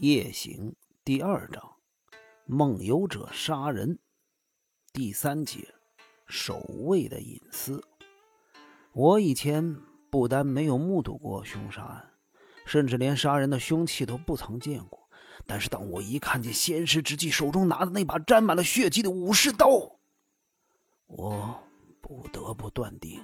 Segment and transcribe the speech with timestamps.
[0.00, 1.72] 夜行第二章，
[2.46, 3.98] 梦游者杀人
[4.92, 5.74] 第三节，
[6.28, 7.82] 守卫的隐私。
[8.92, 9.76] 我以前
[10.08, 12.12] 不但没有目睹过凶杀案，
[12.64, 15.10] 甚至连杀人的凶器都不曾见过。
[15.46, 19.98] 但是当我一看见先师之际手中拿的那把沾满了血迹的武士刀，
[21.08, 21.60] 我
[22.00, 23.20] 不得不断定，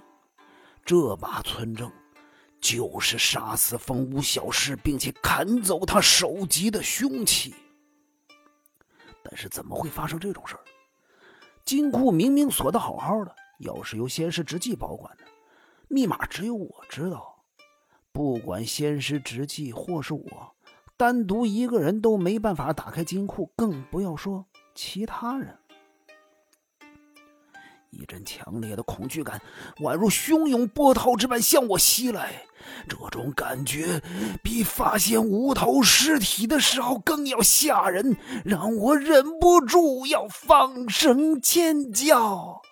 [0.84, 1.92] 这把村正。
[2.64, 7.54] 就是杀死风屋小师，并且砍走他首级的凶器。
[9.22, 10.64] 但是怎么会发生这种事儿？
[11.62, 15.24] 金库明明锁得好好的，钥匙由仙师直纪保管的，
[15.88, 17.44] 密码只有我知道。
[18.12, 20.56] 不管仙师直纪或是我，
[20.96, 25.58] 单独一个人都没办法打开金库，更不要说其他人。
[27.94, 29.40] 一阵强烈的恐惧感，
[29.78, 32.44] 宛如汹涌波涛之般向我袭来。
[32.88, 34.00] 这种感觉
[34.42, 42.62] 比发现无头尸体的时候更要吓人，让我忍不住要放声尖叫。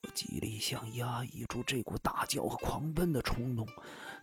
[0.00, 3.66] 我极力想压抑住这股大叫和狂奔的冲动，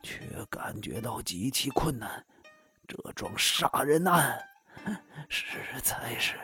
[0.01, 2.25] 却感觉到极其困难。
[2.87, 4.43] 这桩杀人案
[5.29, 5.45] 实
[5.83, 6.35] 在是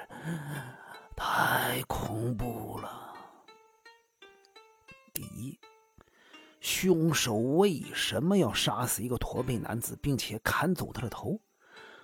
[1.15, 3.08] 太恐怖了。
[5.19, 5.59] 第一，
[6.61, 11.41] 凶手为什么要杀死一个驼背男子，并且砍走他的头？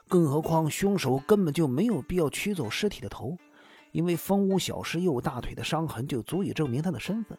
[0.09, 3.37] 更何况，凶手根本就没有必要取走尸体的头，
[3.93, 7.37] 因为风屋小师右大腿的伤痕就足以证明他的身份。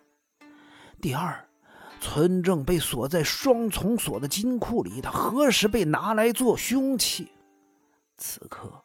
[0.99, 1.47] 第二，
[2.01, 7.31] 村正被锁在双重锁的金库里，他何时被拿来做凶器？
[8.17, 8.83] 此刻，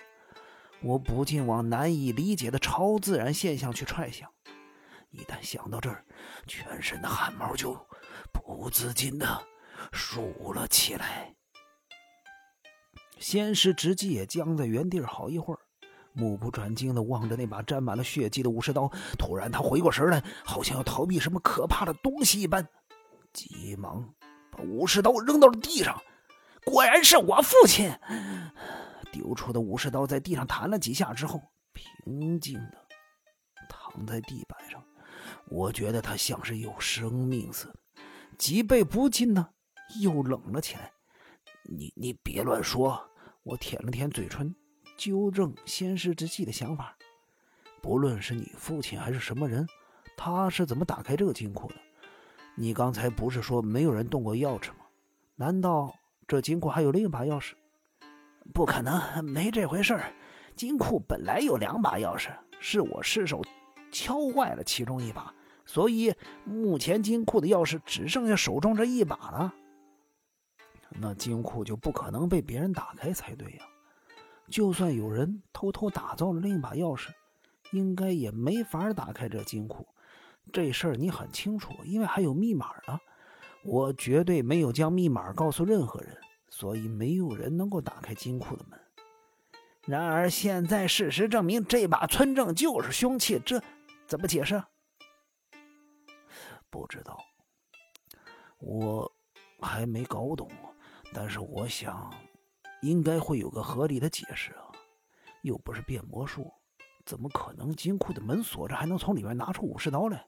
[0.82, 4.30] 我不禁往难以理解的超自然现象去揣想。
[5.12, 6.06] 一旦想到这儿，
[6.48, 7.74] 全身的汗毛就
[8.32, 9.46] 不自禁的
[9.92, 11.36] 竖了起来。
[13.20, 15.60] 先是直接也僵在原地好一会儿，
[16.14, 18.90] 目不转睛的望着那把沾满了血迹的武士刀。
[19.20, 22.68] 突然，他回过神来，好像要逃避什么可怕的东西一般，
[23.34, 24.14] 急忙
[24.50, 26.02] 把武士刀扔到了地上。
[26.64, 27.92] 果然是我父亲！
[29.12, 31.42] 丢出的武士刀在地上弹了几下之后，
[31.74, 32.88] 平静的
[33.68, 34.82] 躺在地板上。
[35.52, 37.76] 我觉得他像是有生命似的，
[38.38, 39.50] 脊背不禁呢
[40.00, 40.90] 又冷了起来。
[41.64, 43.00] 你你别乱说！
[43.44, 44.56] 我舔了舔嘴唇，
[44.98, 46.98] 纠正先师之计的想法。
[47.82, 49.68] 不论是你父亲还是什么人，
[50.16, 51.76] 他是怎么打开这个金库的？
[52.56, 54.86] 你刚才不是说没有人动过钥匙吗？
[55.36, 55.94] 难道
[56.28, 57.54] 这金库还有另一把钥匙？
[58.54, 60.14] 不可能，没这回事儿。
[60.56, 62.30] 金库本来有两把钥匙，
[62.62, 63.42] 是我失手
[63.92, 65.34] 敲坏了其中一把。
[65.66, 66.14] 所以，
[66.44, 69.54] 目前金库的钥匙只剩下手中这一把了。
[71.00, 73.64] 那金库就不可能被别人打开才对呀。
[74.50, 77.10] 就算有人偷偷打造了另一把钥匙，
[77.72, 79.88] 应该也没法打开这金库。
[80.52, 83.00] 这事儿你很清楚，因为还有密码啊。
[83.64, 86.18] 我绝对没有将密码告诉任何人，
[86.50, 88.78] 所以没有人能够打开金库的门。
[89.86, 93.62] 然而，现在事实证明，这把村正就是凶器，这
[94.08, 94.62] 怎么解释？
[96.72, 97.20] 不知道，
[98.60, 99.12] 我
[99.62, 100.50] 还没搞懂，
[101.14, 102.12] 但是我想，
[102.82, 104.72] 应该会有个合理的解释啊！
[105.42, 106.50] 又不是变魔术，
[107.06, 110.26] 怎么可能金库的门锁着还能从里面拿出武士刀来？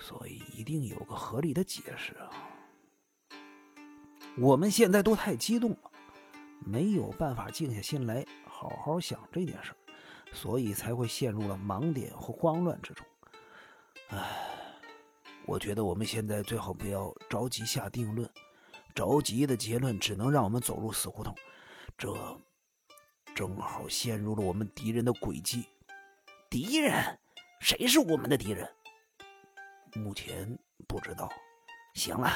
[0.00, 2.30] 所以一定有个合理的解释啊！
[4.38, 5.90] 我们现在都太激动了，
[6.60, 9.74] 没有办法静下心来好好想这件事
[10.32, 13.06] 所以才会陷入了盲点和慌乱之中。
[14.08, 14.57] 唉。
[15.48, 18.28] 我觉得我们现在最好不要着急下定论，
[18.94, 21.34] 着急的结论只能让我们走入死胡同。
[21.96, 22.14] 这
[23.34, 25.66] 正好陷入了我们敌人的诡计。
[26.50, 27.18] 敌人？
[27.60, 28.70] 谁是我们的敌人？
[29.94, 31.32] 目前不知道。
[31.94, 32.30] 行了，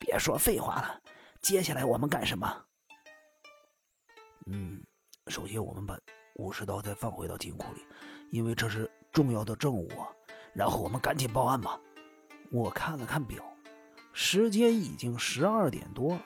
[0.00, 1.02] 别说废话了。
[1.42, 2.64] 接下来我们干什么？
[4.46, 4.82] 嗯，
[5.26, 5.98] 首先我们把
[6.36, 7.84] 武士刀再放回到金库里，
[8.30, 10.08] 因为这是重要的证物啊。
[10.54, 11.78] 然后我们赶紧报案吧。
[12.52, 13.42] 我看了看表，
[14.12, 16.22] 时间已经十二点多了。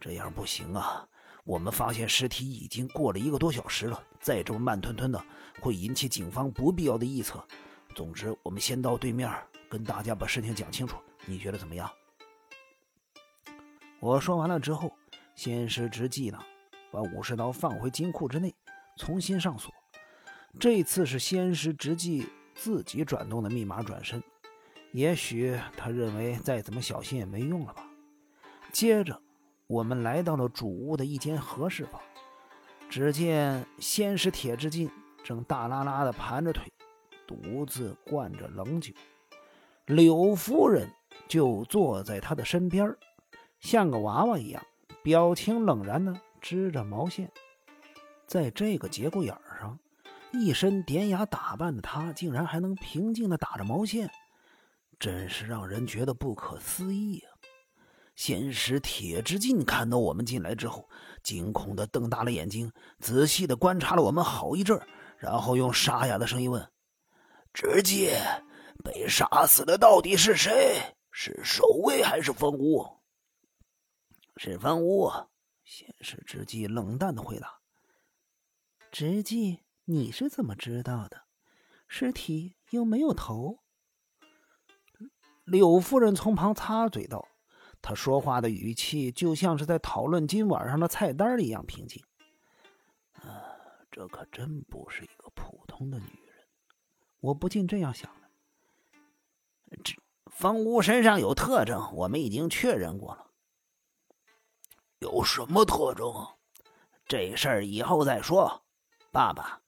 [0.00, 1.06] 这样不行啊！
[1.44, 5.22] 我们发现尸体已经过了一个多小时了，再这么慢吞吞的，
[5.60, 7.46] 会引起警方不必要的臆测。
[7.94, 9.30] 总之，我们先到对面
[9.68, 10.96] 跟大家把事情讲清楚。
[11.26, 11.90] 你觉得怎么样？
[14.00, 14.90] 我说完了之后，
[15.34, 16.42] 先是直纪呢，
[16.90, 18.54] 把武士刀放回金库之内，
[18.96, 19.70] 重新上锁。
[20.58, 24.22] 这次是先师直纪自己转动的密码转身。
[24.96, 27.86] 也许他认为再怎么小心也没用了吧。
[28.72, 29.20] 接着，
[29.66, 32.00] 我们来到了主屋的一间和室房，
[32.88, 34.90] 只见先是铁之进
[35.22, 36.72] 正大拉拉的盘着腿，
[37.26, 38.94] 独自灌着冷酒，
[39.84, 40.88] 柳夫人
[41.28, 42.96] 就坐在他的身边，
[43.60, 44.64] 像个娃娃一样，
[45.02, 47.30] 表情冷然的织着毛线。
[48.26, 49.78] 在这个节骨眼上，
[50.32, 54.10] 一身典雅打扮的他，竟然还能平静的打着毛线，
[54.98, 57.30] 真是让人觉得不可思议啊！
[58.14, 60.88] 先是铁之进看到我们进来之后，
[61.22, 64.80] 惊恐的瞪大了眼睛，仔细的观察了我们好一阵，
[65.18, 66.72] 然后用沙哑的声音问
[67.52, 68.10] ：“直进，
[68.82, 70.96] 被杀死的到底是谁？
[71.10, 72.86] 是守卫还是风屋
[74.38, 75.10] ？”“是风屋。”
[75.62, 77.60] 先是之计冷淡的回答。
[78.90, 81.24] “直计，你是怎么知道的？
[81.86, 83.58] 尸体又没有头。”
[85.46, 87.26] 柳夫人从旁插嘴道。
[87.80, 92.02] 她说话的语气就像是在讨论今晚上的菜单一样平静。
[93.14, 93.54] 啊，
[93.90, 96.46] 这可真不是一个普通的女人，
[97.20, 98.10] 我不禁这样想。
[99.82, 99.94] 这
[100.26, 103.30] 方屋身上有特征，我们已经确认过了。
[104.98, 106.12] 有什么特征？
[107.06, 108.64] 这事儿以后再说。
[109.12, 109.62] 爸爸，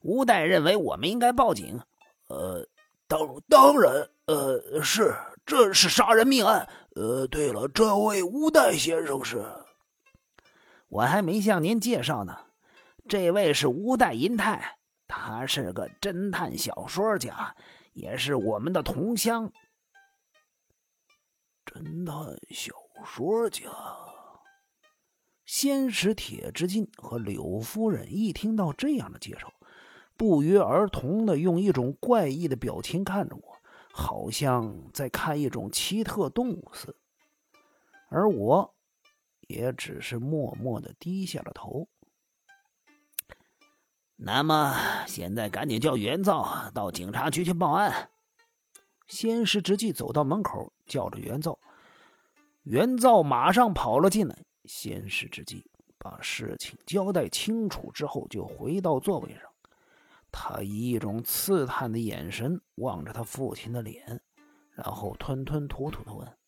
[0.00, 1.80] 吴代认为我们应该报警。
[2.28, 2.68] 呃，
[3.08, 5.14] 当当然，呃，是。
[5.44, 6.68] 这是杀人命案。
[6.94, 9.44] 呃，对了，这位吴代先生是？
[10.88, 12.46] 我还没向您介绍呢。
[13.08, 17.56] 这位是吴代银泰，他是个侦探小说家，
[17.92, 19.52] 也是我们的同乡。
[21.66, 22.72] 侦探小
[23.04, 23.68] 说家。
[25.44, 29.52] 先是铁之进和柳夫人一听到这样的介绍，
[30.16, 33.51] 不约而同的用一种怪异的表情看着我。
[33.92, 36.96] 好像在看一种奇特动物似的，
[38.08, 38.74] 而我，
[39.42, 41.86] 也只是默默的低下了头。
[44.16, 44.74] 那么，
[45.06, 48.08] 现在赶紧叫袁造到警察局去报案。
[49.08, 51.58] 先是直接走到门口，叫着袁造。
[52.62, 54.44] 袁造马上跑了进来。
[54.64, 55.66] 先是之际，
[55.98, 59.51] 把事情交代清楚之后，就回到座位上。
[60.32, 64.20] 他以一种刺探的眼神望着他父亲的脸，
[64.70, 66.38] 然后吞吞吐吐的问：“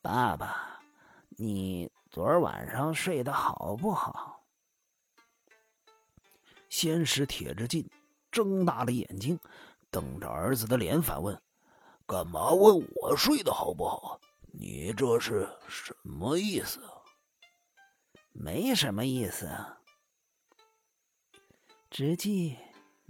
[0.00, 0.80] 爸爸，
[1.28, 4.44] 你昨儿晚上睡得好不好？”
[6.70, 7.90] 先是铁之进
[8.30, 9.38] 睁大了眼睛，
[9.90, 11.38] 瞪着儿子的脸反问
[12.06, 14.20] ：“干嘛问我睡得好不好？
[14.52, 16.80] 你这是什么意思
[18.32, 19.80] ？”“没什么意思啊。”
[21.90, 22.56] 直计。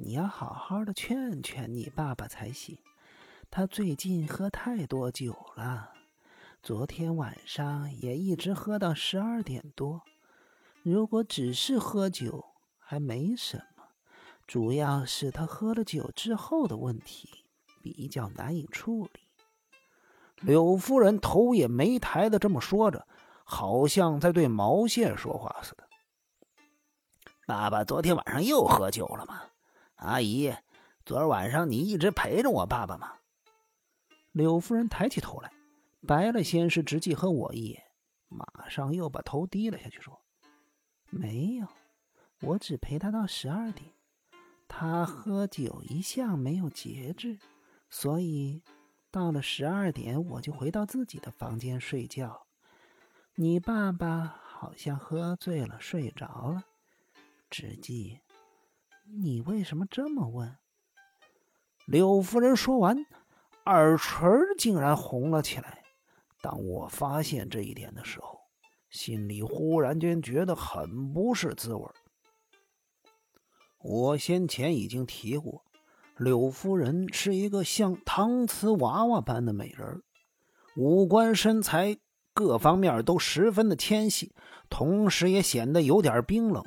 [0.04, 2.76] 你要好好的劝劝你爸爸才行，
[3.48, 5.92] 他最近喝太多酒了，
[6.60, 10.02] 昨天晚上也一直喝到十二点多。
[10.82, 12.44] 如果只是喝酒
[12.80, 13.84] 还没什么，
[14.44, 17.44] 主要是他喝了酒之后的问题
[17.80, 19.20] 比较难以处理。
[20.40, 23.06] 柳夫人头也没抬的这么说着，
[23.44, 25.88] 好像在对毛线说话似的。
[27.46, 29.42] 爸爸昨天晚上又喝酒了吗？
[30.02, 30.52] 阿姨，
[31.04, 33.18] 昨儿晚上你一直陪着我爸爸吗？
[34.32, 35.52] 柳夫人抬起头来，
[36.06, 37.84] 白了先是直纪和我一眼，
[38.28, 40.20] 马上又把头低了下去，说
[41.08, 41.68] ：“没有，
[42.40, 43.92] 我只陪他到十二点。
[44.66, 47.38] 他喝酒一向没有节制，
[47.88, 48.62] 所以
[49.10, 52.46] 到了十二点我就回到自己的房间睡觉。
[53.36, 56.64] 你爸爸好像喝醉了睡着了，
[57.48, 58.18] 直纪。”
[59.14, 60.56] 你为什么这么问？
[61.86, 62.96] 柳夫人说完，
[63.66, 64.26] 耳垂
[64.56, 65.82] 竟然红了起来。
[66.40, 68.40] 当我发现这一点的时候，
[68.88, 71.86] 心里忽然间觉得很不是滋味。
[73.82, 75.62] 我先前已经提过，
[76.16, 80.02] 柳夫人是一个像搪瓷娃娃般的美人，
[80.74, 81.98] 五官、身材
[82.32, 84.34] 各方面都十分的纤细，
[84.70, 86.64] 同时也显得有点冰冷。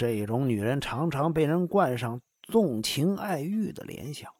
[0.00, 4.32] 这种女人常常被人冠上纵情爱欲的联想，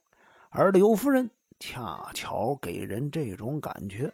[0.48, 4.10] 而柳夫人恰巧给人这种感觉。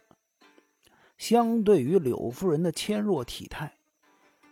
[1.17, 3.77] 相对于柳夫人的纤弱体态，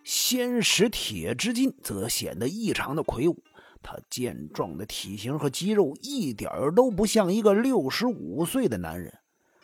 [0.05, 3.43] 先使铁之金则显得异常的魁梧。
[3.83, 9.13] 他健壮的体型和肌肉一点都不像一个六十五岁的男人，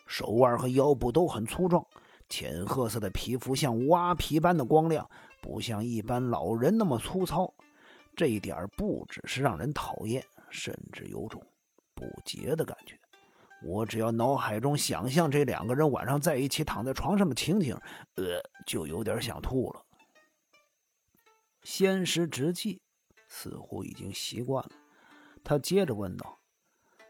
[0.05, 1.87] 手腕和腰部都很粗壮，
[2.27, 5.09] 浅褐色的皮肤像蛙皮般的光亮。
[5.41, 7.53] 不像一般老人那么粗糙，
[8.15, 11.43] 这一点不只是让人讨厌，甚至有种
[11.95, 12.97] 不洁的感觉。
[13.63, 17.75] 我只要脑海中想象这两个人晚上在一起躺在床上的情景，
[18.15, 19.83] 呃，就有点想吐了。
[21.63, 22.81] 仙师直气
[23.27, 24.71] 似乎已经习惯了，
[25.43, 26.39] 他接着问道：“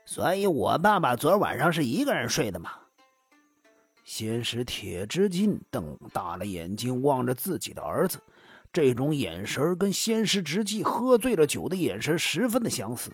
[0.05, 2.71] 所以，我爸爸昨晚上是一个人睡的吗？”
[4.13, 8.19] 仙师铁之金瞪大了眼睛望着自己的儿子，
[8.73, 13.09] 这种眼神跟仙师直记喝醉了酒的眼神十分的相似。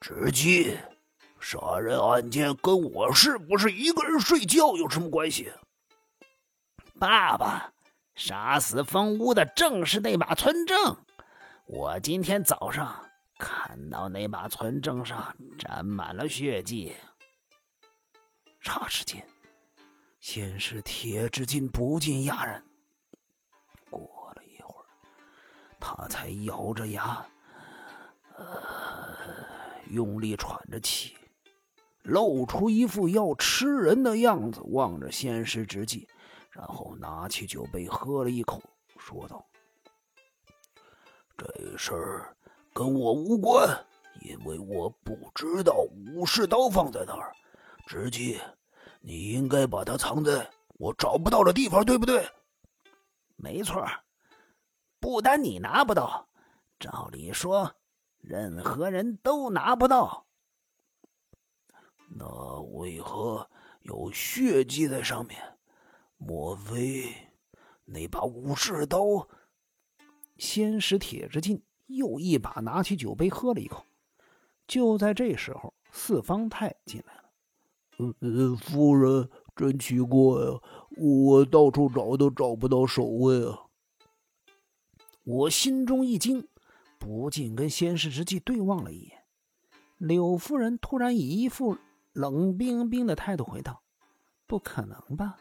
[0.00, 0.76] 直记。
[1.38, 5.48] 杀人案件跟我是不是一个人睡觉有什么关系？
[6.98, 7.72] 爸爸，
[8.16, 10.96] 杀死风屋的正是那把村正。
[11.66, 13.00] 我今天早上
[13.38, 16.96] 看到那把村正上沾满了血迹。
[18.60, 19.24] 霎时间，
[20.26, 22.60] 先是铁之进不禁哑然。
[23.88, 24.86] 过了一会儿，
[25.78, 27.24] 他才咬着牙，
[28.36, 28.44] 呃，
[29.88, 31.16] 用力喘着气。
[32.02, 36.08] 露出一副要吃人的样子，望着仙师之际，
[36.50, 38.60] 然后拿起酒杯喝了一口，
[38.98, 39.46] 说道
[41.38, 42.36] ：“这事儿
[42.74, 43.68] 跟我无关，
[44.22, 47.32] 因为我不知道武士刀放在哪儿。
[47.86, 48.40] 直纪，
[49.06, 52.28] 你应该把它藏在我找不到的地方，对不对
[53.38, 53.86] ？”“没错，
[54.98, 56.28] 不单你拿不到，
[56.80, 57.76] 照理说，
[58.18, 60.26] 任何人都拿不到。”
[62.18, 63.48] 那为何
[63.82, 65.40] 有血迹在上面？
[66.16, 67.14] 莫非
[67.84, 69.28] 那把武士刀？
[70.36, 73.86] 先使铁之进又一把拿起酒杯喝了一口。
[74.66, 77.25] 就在这时候，四方太进来了。
[77.98, 80.60] 呃，夫人，真奇怪啊！
[80.96, 83.66] 我到处找都找不到守卫啊！
[85.24, 86.46] 我心中一惊，
[86.98, 89.24] 不禁跟先师之际对望了一眼。
[89.98, 91.76] 柳夫人突然以一副……
[92.12, 93.82] 冷冰冰的态度回道
[94.48, 95.36] ：“不可能吧？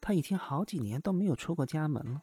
[0.00, 2.22] 他已经好几年都没有出过家门了。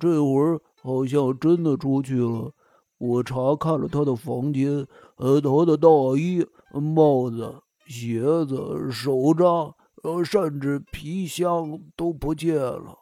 [0.00, 2.52] 这会儿好像真的出去了。
[2.98, 4.84] 我查看了他的房间，
[5.18, 12.96] 呃，他的大衣、帽子、鞋子、手杖，呃，甚至皮箱都不见了。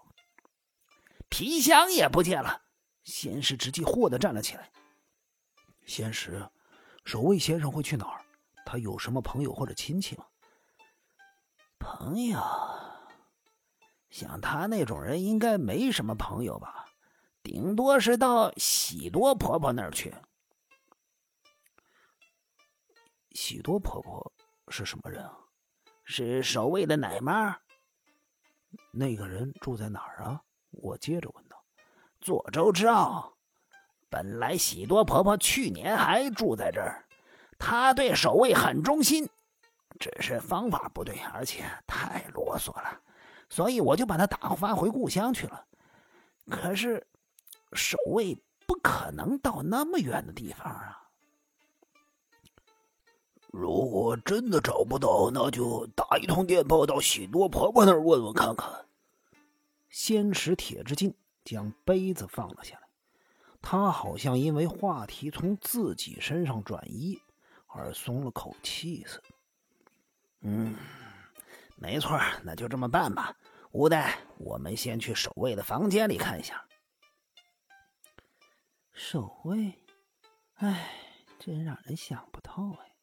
[1.29, 2.63] 皮箱也不见了。”
[3.05, 4.71] 先是直接霍的站了起来。
[5.85, 6.49] 先是，
[7.05, 8.25] 守卫先生会去哪儿？
[8.65, 10.27] 他有什么朋友或者亲戚吗？
[11.79, 12.41] 朋友，
[14.11, 16.87] 像他那种人应该没什么朋友吧，
[17.45, 20.13] 顶多是到喜多婆婆那儿去。
[23.31, 24.33] 喜多婆婆
[24.69, 25.33] 是什么人啊？
[26.05, 27.57] 是守卫的奶妈。
[28.93, 30.41] 那个人住在哪儿啊？
[30.71, 31.57] 我接着问道。
[32.21, 33.37] 左州之奥，
[34.09, 37.05] 本来喜多婆婆去年还住在这儿。
[37.59, 39.29] 她对守卫很忠心，
[39.99, 43.01] 只是方法不对，而且太啰嗦了，
[43.49, 45.67] 所以我就把她打发回故乡去了。
[46.51, 47.07] 可是，
[47.73, 51.06] 守卫不可能到那么远的地方啊！
[53.59, 58.87] 如果真的找不到，那就打一通电报到喜多婆婆那儿问问看看。
[59.89, 62.83] 先使铁之进将杯子放了下来，
[63.63, 67.19] 他好像因为话题从自己身上转移。
[67.69, 69.25] 而松了口气似的。
[70.41, 70.75] 嗯，
[71.77, 73.37] 没错，那就这么办吧。
[73.73, 76.65] 吴代，我们先去守卫的房间里看一下。
[78.95, 79.75] 守卫，
[80.55, 80.91] 哎，
[81.39, 82.96] 真让人想不透哎。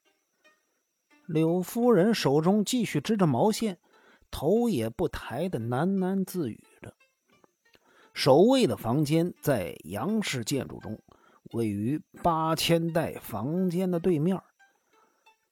[1.25, 3.79] 柳夫人手中继续织着毛线，
[4.29, 6.93] 头也不抬的喃喃自语着。
[8.13, 11.01] 守卫的房间在杨氏建筑中，
[11.51, 14.39] 位于八千代房间的对面。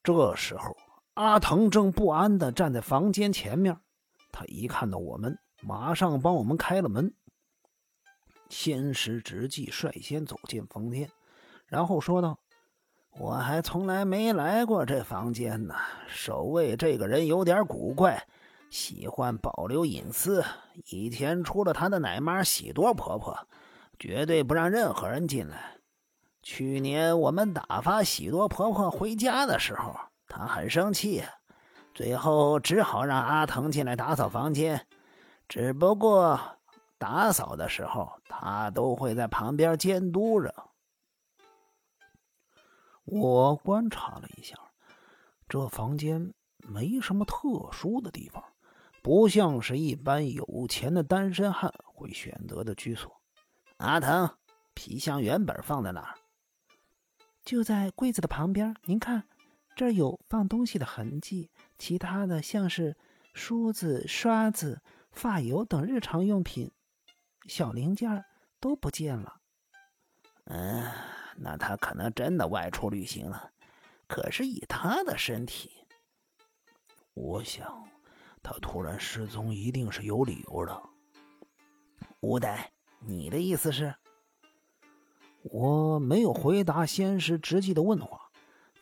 [0.04, 0.76] 这时候，
[1.16, 3.80] 阿腾正不安的站在房间前面。
[4.32, 7.14] 他一看到我们，马上帮我们开了门。
[8.50, 11.10] 先师直纪率先走进房间，
[11.66, 12.38] 然后说道
[13.18, 15.76] ：“我还从来没来过这房间呢。
[16.08, 18.26] 守卫这个人有点古怪，
[18.70, 20.44] 喜欢保留隐私。
[20.90, 23.38] 以前除了他的奶妈喜多婆婆，
[24.00, 25.78] 绝对不让任何人进来。”
[26.42, 29.96] 去年我们打发喜多婆婆回家的时候，
[30.28, 31.24] 她很生气，
[31.94, 34.88] 最后只好让阿腾进来打扫房间。
[35.48, 36.40] 只不过
[36.98, 40.52] 打扫的时候，他都会在旁边监督着。
[43.12, 44.56] 我观察了一下，
[45.50, 48.42] 这房间没什么特殊的地方，
[49.04, 53.22] 不像是一般有钱的单身汉会选择的居所。
[53.78, 54.38] 阿腾，
[54.74, 56.18] 皮箱原本放在哪儿？
[57.44, 59.28] 就在柜子的旁边，您看，
[59.76, 62.96] 这儿有放东西的痕迹，其他的像是
[63.34, 66.72] 梳子、刷子、发油等日常用品、
[67.48, 68.24] 小零件
[68.62, 69.42] 都不见了。
[70.46, 70.90] 嗯，
[71.38, 73.52] 那他可能真的外出旅行了。
[74.08, 75.72] 可是以他的身体，
[77.14, 77.88] 我想
[78.44, 80.82] 他突然失踪一定是有理由的。
[82.20, 83.96] 吴代，你的意思是？
[85.44, 88.30] 我没有回答先师直纪的问话。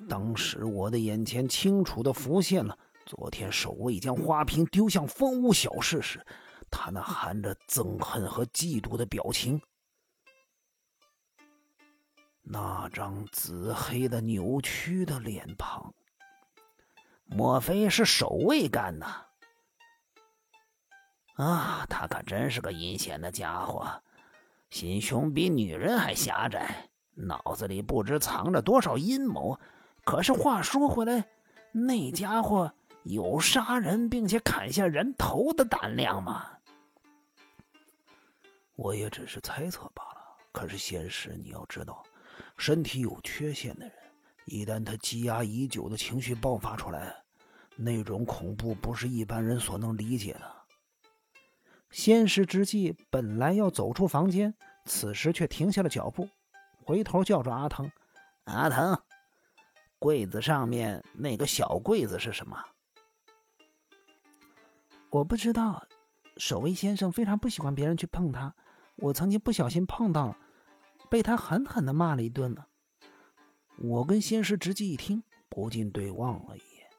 [0.07, 6.25] 当时我的眼前清楚的浮现了昨天守卫将花瓶丢向风屋小事时，
[6.71, 9.61] 他那含着憎恨和嫉妒的表情。
[12.51, 15.93] 那张紫黑的扭曲的脸庞，
[17.25, 19.05] 莫非是守卫干的？
[21.35, 24.01] 啊，他可真是个阴险的家伙，
[24.71, 29.59] 心胸比女人还狭窄，脑子里不知藏着多少阴谋。
[30.03, 31.29] 可是话说回来，
[31.71, 36.47] 那家伙有杀人并且砍下人头的胆量吗？
[38.75, 40.35] 我也只是猜测罢了。
[40.51, 42.03] 可是现实，你要知道，
[42.59, 43.93] 身体有缺陷的人，
[44.43, 47.15] 一旦他积压已久的情绪爆发出来，
[47.77, 50.53] 那种恐怖不是一般人所能理解的。
[51.89, 56.27] 先师之际，本来要走出房间，此时却停下了脚步，
[56.83, 57.89] 回头叫住阿腾
[58.43, 59.01] ：“阿腾。”
[59.97, 62.61] 柜子上面那个小柜子是什么？
[65.09, 65.87] 我不知道。
[66.35, 68.53] 守卫先生非常不喜欢别人去碰他，
[68.97, 70.37] 我曾经不小心碰到了，
[71.09, 72.65] 被他狠狠的骂了一顿呢。
[73.77, 76.89] 我跟先师直接一听，不禁对望了一眼。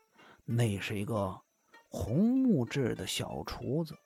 [0.45, 1.41] 那是一个
[1.89, 3.97] 红木质的小橱子，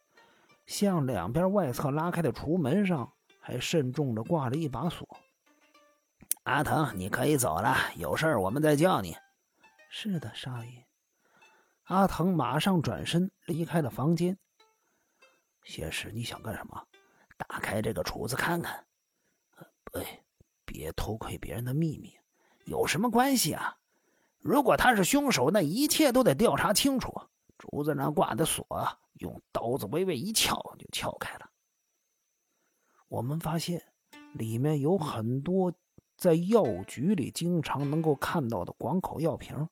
[0.66, 5.06] 向两边外侧拉开的橱门上还慎重的挂了一把锁。
[6.42, 9.16] 阿腾，你可以走了，有事我们再叫你。
[9.88, 10.86] 是的，少爷。
[11.84, 14.36] 阿腾马上转身离开了房间。
[15.64, 16.86] 先师，你想干什么？
[17.38, 18.84] 打开这个橱子看看。
[19.94, 20.22] 哎，
[20.64, 22.14] 别偷窥别人的秘密。
[22.64, 23.76] 有什么关系啊？
[24.40, 27.12] 如果他是凶手，那一切都得调查清楚。
[27.58, 28.66] 竹子上挂的锁，
[29.14, 31.50] 用刀子微微一撬就撬开了。
[33.08, 33.82] 我们发现
[34.32, 35.72] 里面有很多。
[36.16, 39.68] 在药局里经常能够看到的广口药瓶，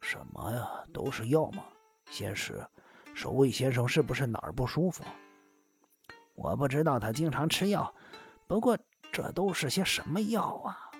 [0.00, 0.84] 什么呀？
[0.92, 1.64] 都是药吗？
[2.10, 2.66] 先是，
[3.14, 5.04] 守卫先生是不是哪儿不舒服？
[6.34, 7.94] 我不知道他经常吃药，
[8.46, 8.78] 不过
[9.12, 10.90] 这都是些什么药啊？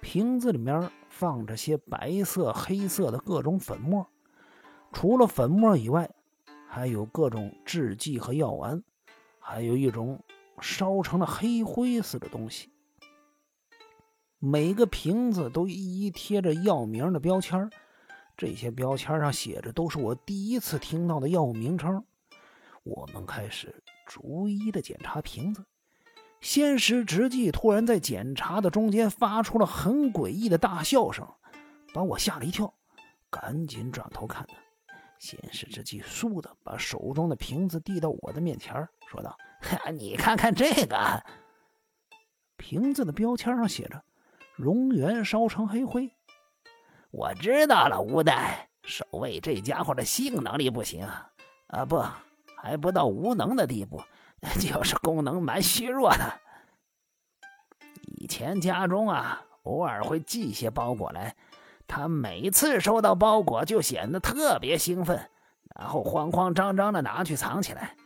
[0.00, 4.06] 瓶子里面放着些白色、黑色的各种粉末，
[4.92, 6.10] 除了粉末以外，
[6.66, 8.82] 还有各种制剂和药丸，
[9.38, 10.24] 还有一种
[10.60, 12.72] 烧成了黑灰似的东西。
[14.38, 17.68] 每个瓶子都一一贴着药名的标签
[18.34, 22.02] 这些标签上写着都是我第一次听到的药物名称。
[22.82, 25.62] 我们开始逐一的检查瓶子。
[26.40, 31.26] 仙师直纪突然在检查的中间发出了很诡异的大笑声，
[31.92, 32.72] 把我吓了一跳，
[33.30, 34.54] 赶紧转头看他。
[35.18, 38.74] 仙师之际，倏地把手中的瓶子递到我的面前，
[39.10, 39.36] 说道
[39.92, 41.22] ：“你看看这个。”
[42.56, 44.02] 瓶子的标签上写着。
[44.56, 46.14] 熔元烧成黑灰，
[47.10, 47.98] 我知道了。
[47.98, 51.06] 吴代守卫这家伙的性能力不行
[51.68, 52.04] 啊，不，
[52.58, 54.02] 还不到无能的地步，
[54.60, 56.40] 就是功能蛮虚弱的。
[58.16, 61.34] 以前家中啊，偶尔会寄些包裹来，
[61.86, 65.30] 他每次收到包裹就显得特别兴奋，
[65.76, 67.96] 然后慌慌张张的拿去藏起来。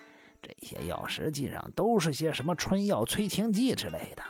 [0.42, 4.22] 这些药实际上都是些什么春药、催情剂之类的。